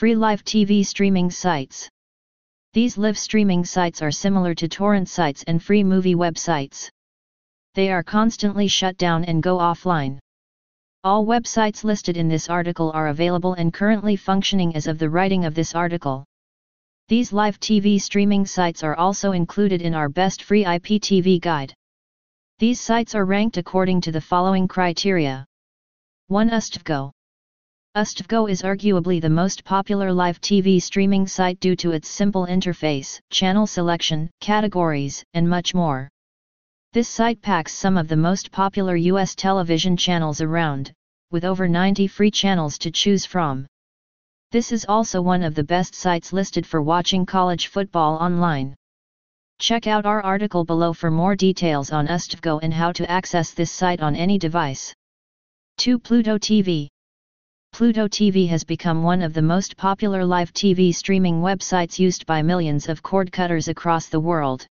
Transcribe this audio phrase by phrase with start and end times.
[0.00, 1.86] Free live TV streaming sites.
[2.72, 6.88] These live streaming sites are similar to torrent sites and free movie websites.
[7.74, 10.18] They are constantly shut down and go offline.
[11.04, 15.44] All websites listed in this article are available and currently functioning as of the writing
[15.44, 16.24] of this article.
[17.08, 21.74] These live TV streaming sites are also included in our best free IPTV guide.
[22.58, 25.44] These sites are ranked according to the following criteria.
[26.28, 26.48] 1.
[26.48, 27.10] USTVGO.
[27.96, 33.18] USTVGO is arguably the most popular live TV streaming site due to its simple interface,
[33.30, 36.08] channel selection, categories, and much more.
[36.92, 40.92] This site packs some of the most popular US television channels around,
[41.32, 43.66] with over 90 free channels to choose from.
[44.52, 48.76] This is also one of the best sites listed for watching college football online.
[49.58, 53.72] Check out our article below for more details on USTVGO and how to access this
[53.72, 54.94] site on any device.
[55.78, 55.98] 2.
[55.98, 56.88] Pluto TV
[57.72, 62.42] Pluto TV has become one of the most popular live TV streaming websites used by
[62.42, 64.66] millions of cord cutters across the world.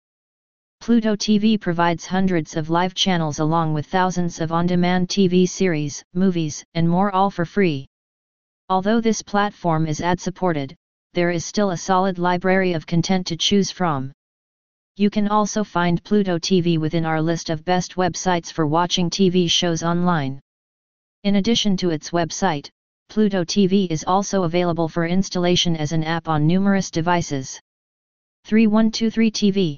[0.79, 6.63] Pluto TV provides hundreds of live channels along with thousands of on-demand TV series, movies,
[6.75, 7.87] and more all for free.
[8.69, 10.75] Although this platform is ad-supported,
[11.13, 14.11] there is still a solid library of content to choose from.
[14.97, 19.49] You can also find Pluto TV within our list of best websites for watching TV
[19.49, 20.39] shows online.
[21.23, 22.69] In addition to its website,
[23.09, 27.59] Pluto TV is also available for installation as an app on numerous devices.
[28.45, 29.77] 3123 TV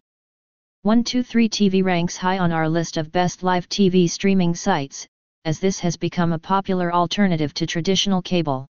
[0.82, 5.08] 123 TV ranks high on our list of best live TV streaming sites,
[5.46, 8.68] as this has become a popular alternative to traditional cable.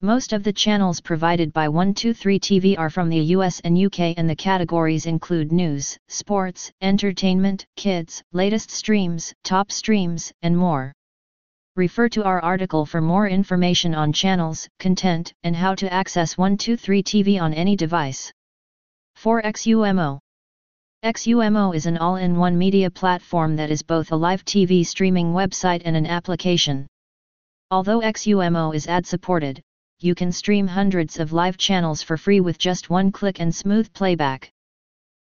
[0.00, 4.30] Most of the channels provided by 123 TV are from the US and UK and
[4.30, 10.92] the categories include news, sports, entertainment, kids, latest streams, top streams, and more.
[11.74, 17.02] Refer to our article for more information on channels, content, and how to access 123
[17.02, 18.30] TV on any device.
[19.14, 20.18] 4 XUMO
[21.02, 25.96] XUMO is an all-in-one media platform that is both a live TV streaming website and
[25.96, 26.86] an application.
[27.70, 29.62] Although XUMO is ad-supported,
[29.98, 33.90] you can stream hundreds of live channels for free with just one click and smooth
[33.94, 34.52] playback.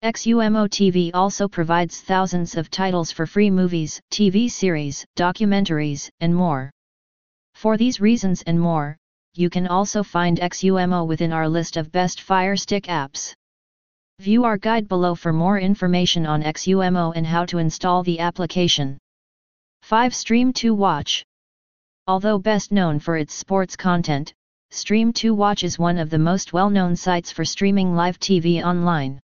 [0.03, 6.71] XUMO TV also provides thousands of titles for free movies, TV series, documentaries, and more.
[7.53, 8.97] For these reasons and more,
[9.35, 13.35] you can also find XUMO within our list of best Fire Stick apps.
[14.17, 18.97] View our guide below for more information on XUMO and how to install the application.
[19.83, 20.15] 5.
[20.15, 21.23] Stream 2 Watch
[22.07, 24.33] Although best known for its sports content,
[24.71, 29.19] Stream2Watch is one of the most well-known sites for streaming live TV online.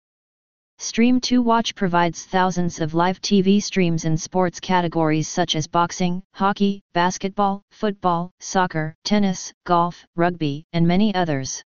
[0.79, 7.63] Stream2Watch provides thousands of live TV streams in sports categories such as boxing, hockey, basketball,
[7.71, 11.63] football, soccer, tennis, golf, rugby, and many others.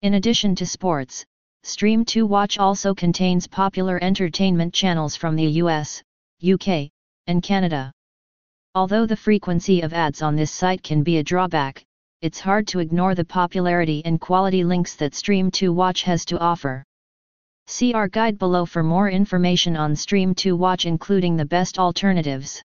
[0.00, 1.26] In addition to sports,
[1.64, 6.02] Stream2Watch also contains popular entertainment channels from the US,
[6.42, 6.88] UK,
[7.26, 7.92] and Canada.
[8.74, 11.84] Although the frequency of ads on this site can be a drawback,
[12.22, 16.82] it's hard to ignore the popularity and quality links that Stream2Watch has to offer.
[17.66, 22.62] See our guide below for more information on Stream2Watch including the best alternatives.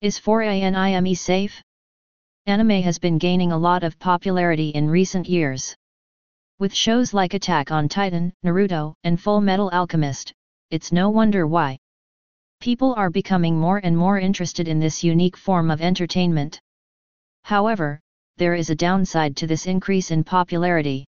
[0.00, 1.62] Is 4anime safe?
[2.46, 5.76] Anime has been gaining a lot of popularity in recent years.
[6.58, 10.32] With shows like Attack on Titan, Naruto, and Full Metal Alchemist,
[10.70, 11.78] it's no wonder why.
[12.60, 16.60] People are becoming more and more interested in this unique form of entertainment.
[17.42, 18.00] However,
[18.36, 21.04] there is a downside to this increase in popularity.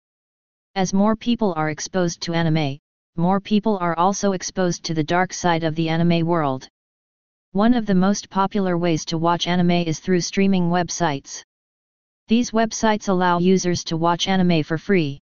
[0.75, 2.77] As more people are exposed to anime,
[3.17, 6.67] more people are also exposed to the dark side of the anime world.
[7.51, 11.43] One of the most popular ways to watch anime is through streaming websites.
[12.29, 15.19] These websites allow users to watch anime for free.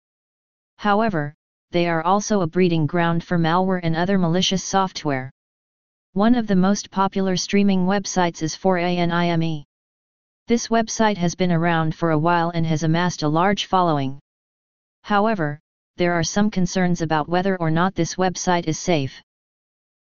[0.78, 1.34] However,
[1.72, 5.32] they are also a breeding ground for malware and other malicious software.
[6.12, 9.64] One of the most popular streaming websites is 4anime.
[10.48, 14.20] This website has been around for a while and has amassed a large following.
[15.04, 15.60] However,
[15.98, 19.22] there are some concerns about whether or not this website is safe.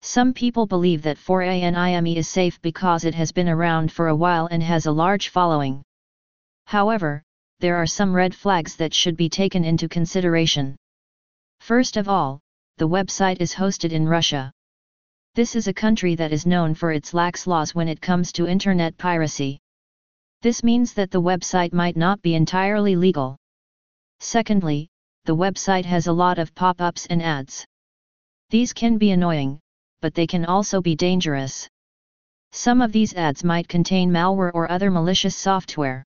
[0.01, 4.47] Some people believe that 4anime is safe because it has been around for a while
[4.47, 5.81] and has a large following.
[6.65, 7.23] However,
[7.59, 10.75] there are some red flags that should be taken into consideration.
[11.61, 12.41] First of all,
[12.77, 14.51] the website is hosted in Russia.
[15.35, 18.47] This is a country that is known for its lax laws when it comes to
[18.47, 19.59] internet piracy.
[20.41, 23.37] This means that the website might not be entirely legal.
[24.19, 24.89] Secondly,
[25.25, 27.65] the website has a lot of pop-ups and ads.
[28.49, 29.59] These can be annoying,
[30.01, 31.69] but they can also be dangerous.
[32.51, 36.03] Some of these ads might contain malware or other malicious software.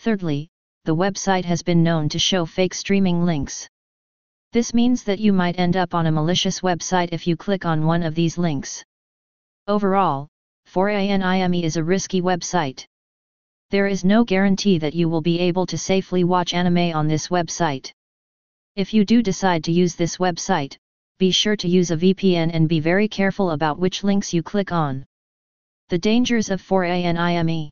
[0.00, 0.48] Thirdly,
[0.84, 3.68] the website has been known to show fake streaming links.
[4.52, 7.86] This means that you might end up on a malicious website if you click on
[7.86, 8.84] one of these links.
[9.68, 10.26] Overall,
[10.68, 12.84] 4ANIME is a risky website.
[13.70, 17.28] There is no guarantee that you will be able to safely watch anime on this
[17.28, 17.92] website.
[18.76, 20.76] If you do decide to use this website,
[21.20, 24.72] be sure to use a VPN and be very careful about which links you click
[24.72, 25.06] on.
[25.90, 27.70] The dangers of 4ANIME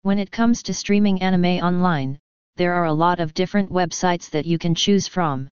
[0.00, 2.18] When it comes to streaming anime online,
[2.56, 5.50] there are a lot of different websites that you can choose from.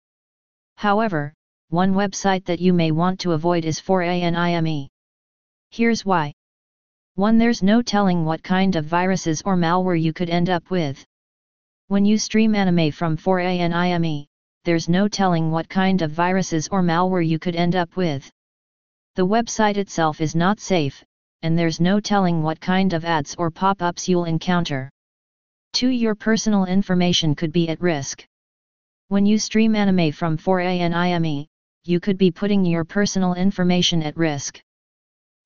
[0.76, 1.32] However,
[1.70, 4.88] one website that you may want to avoid is 4ANIME.
[5.70, 6.34] Here's why.
[7.14, 7.38] 1.
[7.38, 11.02] There's no telling what kind of viruses or malware you could end up with.
[11.86, 14.26] When you stream anime from 4ANIME,
[14.68, 18.30] there's no telling what kind of viruses or malware you could end up with.
[19.14, 21.02] The website itself is not safe,
[21.40, 24.90] and there's no telling what kind of ads or pop-ups you'll encounter.
[25.72, 25.88] 2.
[25.88, 28.26] Your personal information could be at risk.
[29.08, 31.46] When you stream anime from 4ANIME,
[31.84, 34.60] you could be putting your personal information at risk.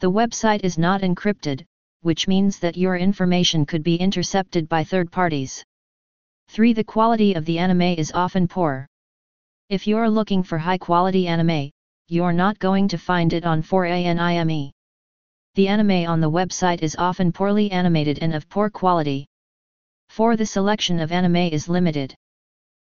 [0.01, 1.65] The website is not encrypted,
[2.01, 5.63] which means that your information could be intercepted by third parties.
[6.49, 6.73] 3.
[6.73, 8.89] The quality of the anime is often poor.
[9.73, 11.71] If you're looking for high quality anime,
[12.07, 14.71] you're not going to find it on 4ANIME.
[15.55, 19.25] The anime on the website is often poorly animated and of poor quality.
[20.11, 20.37] 4.
[20.37, 22.15] The selection of anime is limited.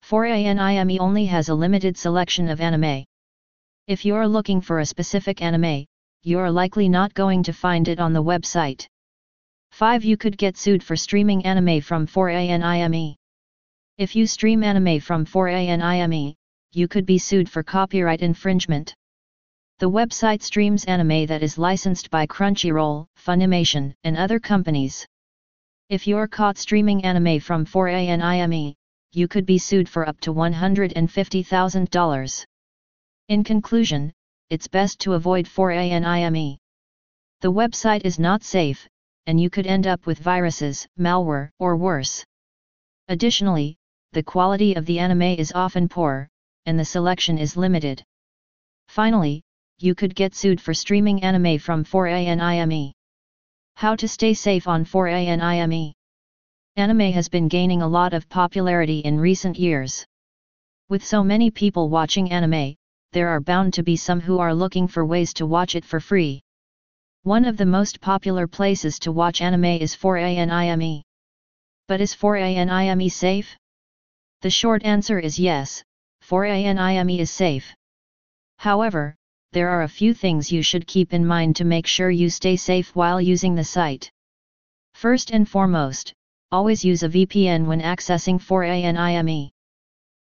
[0.03, 3.05] 4ANIME only has a limited selection of anime.
[3.87, 5.87] If you're looking for a specific anime,
[6.25, 8.85] you're likely not going to find it on the website.
[9.71, 10.03] 5.
[10.03, 13.15] You could get sued for streaming anime from 4ANIME.
[13.97, 16.35] If you stream anime from 4ANIME,
[16.75, 18.95] you could be sued for copyright infringement.
[19.79, 25.07] The website streams anime that is licensed by Crunchyroll, Funimation, and other companies.
[25.89, 28.75] If you're caught streaming anime from 4ANIME,
[29.13, 32.45] you could be sued for up to $150,000.
[33.29, 34.13] In conclusion,
[34.51, 36.59] it's best to avoid 4ANIME.
[37.41, 38.87] The website is not safe,
[39.27, 42.25] and you could end up with viruses, malware, or worse.
[43.09, 43.77] Additionally,
[44.13, 46.29] the quality of the anime is often poor,
[46.67, 48.03] and the selection is limited.
[48.89, 49.43] Finally,
[49.79, 52.93] you could get sued for streaming anime from 4ANIME.
[53.77, 55.93] How to stay safe on 4ANIME
[56.77, 60.05] Anime has been gaining a lot of popularity in recent years.
[60.89, 62.75] With so many people watching anime,
[63.13, 66.01] there are bound to be some who are looking for ways to watch it for
[66.01, 66.41] free.
[67.23, 71.03] One of the most popular places to watch anime is 4ANIME.
[71.89, 73.57] But is 4ANIME safe?
[74.43, 75.83] The short answer is yes,
[76.29, 77.75] 4ANIME is safe.
[78.57, 79.15] However,
[79.53, 82.57] there are a few things you should keep in mind to make sure you stay
[82.57, 84.11] safe while using the site.
[84.95, 86.15] First and foremost,
[86.51, 89.51] always use a VPN when accessing 4ANIME.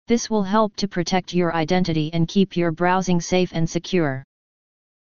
[0.07, 4.23] This will help to protect your identity and keep your browsing safe and secure.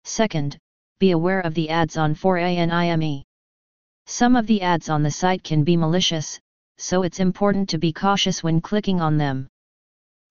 [0.05, 0.57] Second,
[0.99, 3.23] be aware of the ads on 4ANIME.
[4.05, 6.39] Some of the ads on the site can be malicious,
[6.77, 9.49] so it's important to be cautious when clicking on them.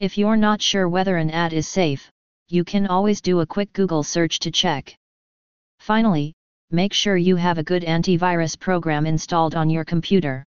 [0.01, 2.11] If you're not sure whether an ad is safe,
[2.49, 4.95] you can always do a quick Google search to check.
[5.79, 6.35] Finally,
[6.71, 10.45] make sure you have a good antivirus program installed on your computer.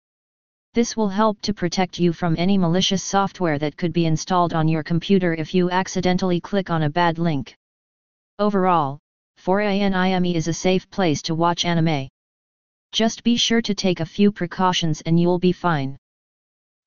[0.75, 4.69] This will help to protect you from any malicious software that could be installed on
[4.69, 7.55] your computer if you accidentally click on a bad link.
[8.39, 8.99] Overall,
[9.39, 12.09] 4ANIME is a safe place to watch anime.
[12.93, 15.97] Just be sure to take a few precautions and you'll be fine.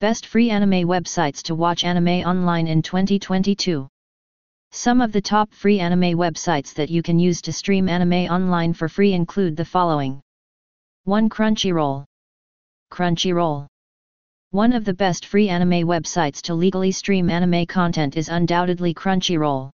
[0.03, 3.87] Best free anime websites to watch anime online in 2022.
[4.73, 8.73] Some of the top free anime websites that you can use to stream anime online
[8.73, 10.19] for free include the following
[11.05, 11.29] 1.
[11.29, 12.03] Crunchyroll.
[12.91, 13.65] Crunchyroll.
[14.51, 19.71] One of the best free anime websites to legally stream anime content is undoubtedly Crunchyroll.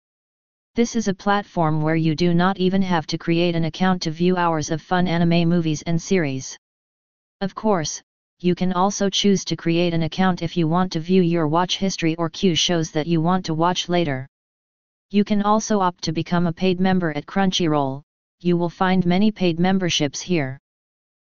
[0.75, 4.11] This is a platform where you do not even have to create an account to
[4.11, 6.57] view hours of fun anime movies and series.
[7.41, 8.01] Of course,
[8.39, 11.77] you can also choose to create an account if you want to view your watch
[11.77, 14.27] history or queue shows that you want to watch later.
[15.11, 18.01] You can also opt to become a paid member at Crunchyroll,
[18.39, 20.59] you will find many paid memberships here.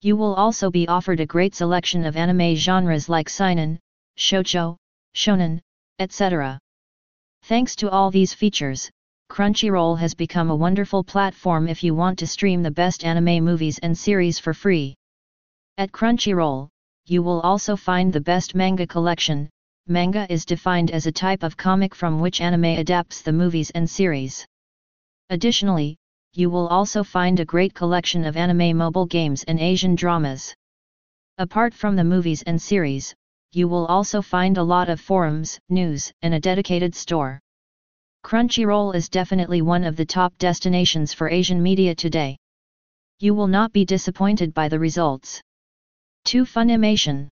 [0.02, 3.80] You will also be offered a great selection of anime genres like seinen,
[4.18, 4.78] shoujo,
[5.16, 5.60] shonen,
[6.00, 6.60] etc.
[7.44, 8.90] Thanks to all these features,
[9.30, 13.80] Crunchyroll has become a wonderful platform if you want to stream the best anime movies
[13.80, 14.96] and series for free.
[15.78, 16.70] At Crunchyroll,
[17.06, 19.50] you will also find the best manga collection.
[19.88, 23.90] Manga is defined as a type of comic from which anime adapts the movies and
[23.90, 24.46] series.
[25.30, 25.98] Additionally,
[26.34, 30.56] you will also find a great collection of anime mobile games and Asian dramas.
[31.38, 33.14] Apart from the movies and series,
[33.52, 37.40] you will also find a lot of forums, news, and a dedicated store.
[38.24, 42.38] Crunchyroll is definitely one of the top destinations for Asian media today.
[43.20, 45.42] You will not be disappointed by the results.
[46.25, 46.46] 2.
[46.46, 47.27] Funimation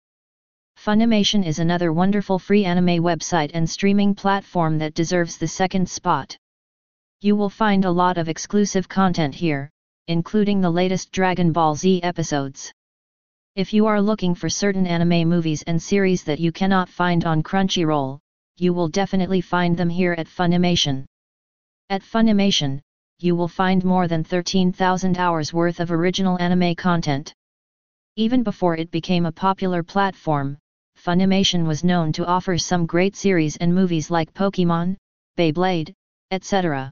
[0.78, 6.36] Funimation is another wonderful free anime website and streaming platform that deserves the second spot.
[7.20, 9.70] You will find a lot of exclusive content here,
[10.06, 12.72] including the latest Dragon Ball Z episodes.
[13.56, 17.42] If you are looking for certain anime movies and series that you cannot find on
[17.42, 18.20] Crunchyroll,
[18.56, 21.06] you will definitely find them here at Funimation.
[21.90, 22.80] At Funimation,
[23.18, 27.34] you will find more than 13,000 hours worth of original anime content.
[28.18, 30.56] Even before it became a popular platform,
[30.96, 34.96] Funimation was known to offer some great series and movies like Pokemon,
[35.36, 35.92] Beyblade,
[36.30, 36.90] etc.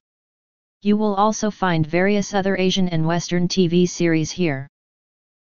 [0.82, 4.68] You will also find various other Asian and Western TV series here.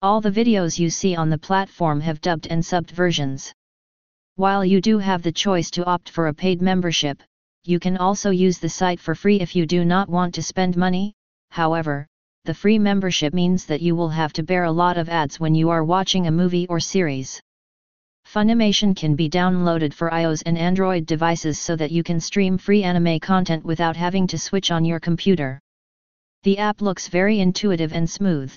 [0.01, 3.51] All the videos you see on the platform have dubbed and subbed versions.
[4.35, 7.21] While you do have the choice to opt for a paid membership,
[7.65, 10.77] you can also use the site for free if you do not want to spend
[10.77, 11.15] money,
[11.49, 12.07] however,
[12.45, 15.55] the free membership means that you will have to bear a lot of ads when
[15.55, 17.41] you are watching a movie or series.
[18.27, 22.83] Funimation can be downloaded for iOS and Android devices so that you can stream free
[22.83, 25.59] anime content without having to switch on your computer.
[26.43, 28.55] The app looks very intuitive and smooth.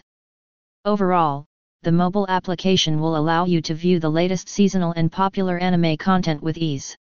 [0.85, 1.47] Overall,
[1.83, 6.43] the mobile application will allow you to view the latest seasonal and popular anime content
[6.43, 6.95] with ease.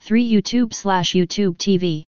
[0.00, 0.30] 3.
[0.30, 2.04] YouTube slash YouTube TV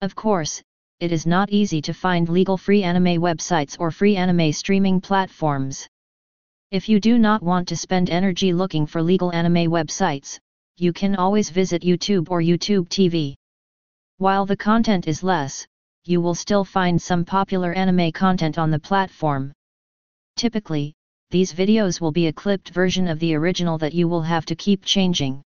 [0.00, 0.60] Of course,
[1.02, 5.88] it is not easy to find legal free anime websites or free anime streaming platforms.
[6.70, 10.38] If you do not want to spend energy looking for legal anime websites,
[10.76, 13.34] you can always visit YouTube or YouTube TV.
[14.18, 15.66] While the content is less,
[16.04, 19.52] you will still find some popular anime content on the platform.
[20.36, 20.94] Typically,
[21.30, 24.54] these videos will be a clipped version of the original that you will have to
[24.54, 25.42] keep changing.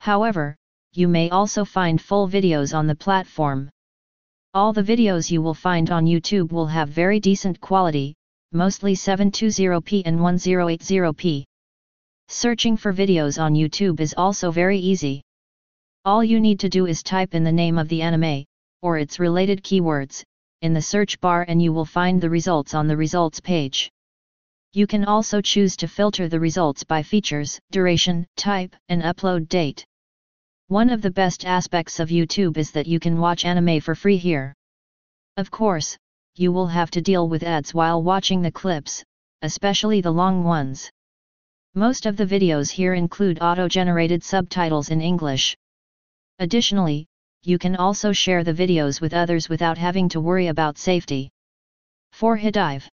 [0.00, 0.54] However,
[0.92, 3.70] you may also find full videos on the platform.
[4.56, 8.14] All the videos you will find on YouTube will have very decent quality,
[8.52, 11.44] mostly 720p and 1080p.
[12.28, 15.20] Searching for videos on YouTube is also very easy.
[16.06, 18.46] All you need to do is type in the name of the anime,
[18.80, 20.24] or its related keywords,
[20.62, 23.90] in the search bar and you will find the results on the results page.
[24.72, 29.84] You can also choose to filter the results by features, duration, type, and upload date.
[30.68, 34.16] One of the best aspects of YouTube is that you can watch anime for free
[34.16, 34.52] here.
[35.36, 35.96] Of course,
[36.34, 39.04] you will have to deal with ads while watching the clips,
[39.42, 40.90] especially the long ones.
[41.74, 45.56] Most of the videos here include auto-generated subtitles in English.
[46.40, 47.06] Additionally,
[47.42, 51.30] you can also share the videos with others without having to worry about safety.
[52.12, 52.36] 4.
[52.36, 52.88] HIDIVE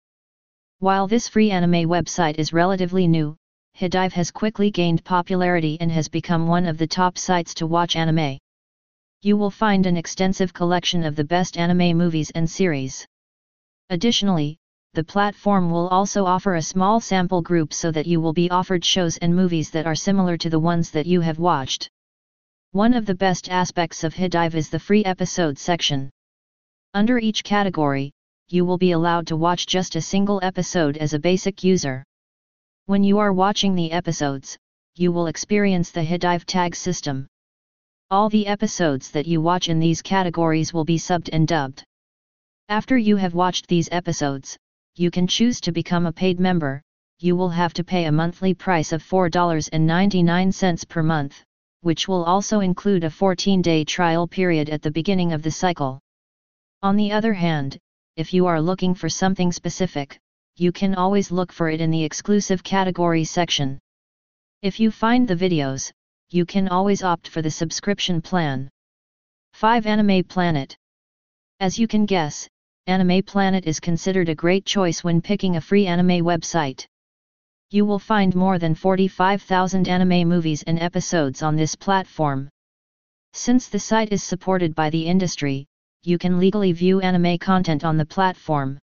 [0.83, 3.37] while this free anime website is relatively new,
[3.79, 7.95] Hidive has quickly gained popularity and has become one of the top sites to watch
[7.95, 8.37] anime.
[9.23, 13.07] You will find an extensive collection of the best anime movies and series.
[13.89, 14.57] Additionally,
[14.93, 18.85] the platform will also offer a small sample group so that you will be offered
[18.85, 21.89] shows and movies that are similar to the ones that you have watched.
[22.73, 26.11] One of the best aspects of Hidive is the free episode section.
[26.93, 28.11] Under each category,
[28.49, 32.03] you will be allowed to watch just a single episode as a basic user.
[32.85, 34.57] When you are watching the episodes,
[34.95, 37.27] you will experience the Hidive tag system.
[38.11, 41.85] All the episodes that you watch in these categories will be subbed and dubbed.
[42.67, 44.57] After you have watched these episodes,
[44.95, 46.81] you can choose to become a paid member,
[47.19, 51.41] you will have to pay a monthly price of $4.99 per month,
[51.79, 56.01] which will also include a 14-day trial period at the beginning of the cycle.
[56.81, 57.77] On the other hand,
[58.17, 60.19] if you are looking for something specific,
[60.55, 63.79] you can always look for it in the exclusive category section.
[64.61, 65.91] If you find the videos,
[66.29, 68.69] you can always opt for the subscription plan.
[69.53, 70.75] 5 Anime Planet
[71.59, 72.47] As you can guess,
[72.85, 76.85] Anime Planet is considered a great choice when picking a free anime website.
[77.71, 82.49] You will find more than 45,000 anime movies and episodes on this platform.
[83.33, 85.65] Since the site is supported by the industry,
[86.03, 88.77] you can legally view anime content on the platform.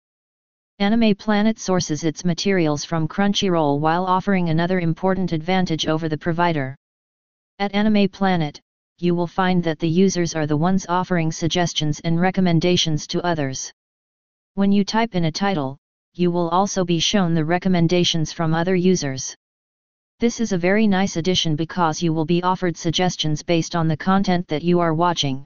[0.81, 6.73] Anime Planet sources its materials from Crunchyroll while offering another important advantage over the provider.
[7.59, 8.61] At Anime Planet,
[8.97, 13.73] you will find that the users are the ones offering suggestions and recommendations to others.
[14.53, 15.77] When you type in a title,
[16.13, 19.35] you will also be shown the recommendations from other users.
[20.21, 23.97] This is a very nice addition because you will be offered suggestions based on the
[23.97, 25.45] content that you are watching.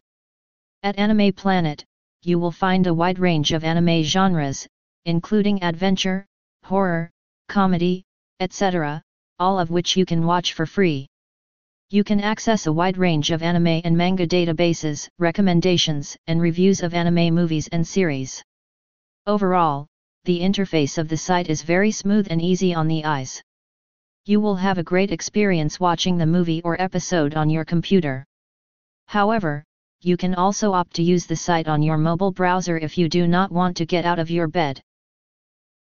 [0.84, 1.84] At Anime Planet,
[2.22, 4.68] you will find a wide range of anime genres,
[5.06, 6.26] including adventure,
[6.64, 7.12] horror,
[7.50, 8.04] comedy,
[8.40, 9.02] etc.,
[9.40, 11.08] all of which you can watch for free.
[11.90, 16.94] You can access a wide range of anime and manga databases, recommendations, and reviews of
[16.94, 18.44] anime movies and series.
[19.28, 19.88] Overall,
[20.24, 23.42] the interface of the site is very smooth and easy on the eyes.
[24.26, 28.26] You will have a great experience watching the movie or episode on your computer.
[29.08, 29.64] However,
[30.02, 33.28] you can also opt to use the site on your mobile browser if you do
[33.28, 34.82] not want to get out of your bed.